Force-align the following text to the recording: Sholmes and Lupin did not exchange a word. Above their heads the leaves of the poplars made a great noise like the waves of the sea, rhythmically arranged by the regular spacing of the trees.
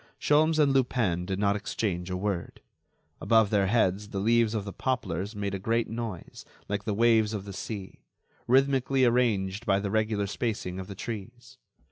Sholmes 0.19 0.57
and 0.57 0.73
Lupin 0.73 1.27
did 1.27 1.37
not 1.37 1.55
exchange 1.55 2.09
a 2.09 2.17
word. 2.17 2.59
Above 3.21 3.51
their 3.51 3.67
heads 3.67 4.09
the 4.09 4.17
leaves 4.17 4.55
of 4.55 4.65
the 4.65 4.73
poplars 4.73 5.35
made 5.35 5.53
a 5.53 5.59
great 5.59 5.87
noise 5.87 6.43
like 6.67 6.85
the 6.85 6.93
waves 6.95 7.35
of 7.35 7.45
the 7.45 7.53
sea, 7.53 7.99
rhythmically 8.47 9.05
arranged 9.05 9.63
by 9.63 9.77
the 9.79 9.91
regular 9.91 10.25
spacing 10.25 10.79
of 10.79 10.87
the 10.87 10.95
trees. 10.95 11.59